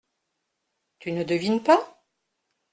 [0.97, 2.01] Tu ne devines pas?